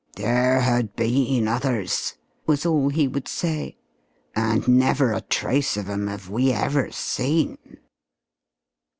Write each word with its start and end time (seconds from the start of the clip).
"There 0.15 0.61
had 0.61 0.95
been 0.95 1.47
others," 1.47 2.15
was 2.47 2.65
all 2.65 2.89
he 2.89 3.07
would 3.07 3.27
say, 3.27 3.77
"and 4.35 4.67
never 4.67 5.13
a 5.13 5.21
trace 5.21 5.77
of 5.77 5.87
'em 5.87 6.09
'ave 6.09 6.31
we 6.33 6.51
ever 6.51 6.89
seen!" 6.91 7.59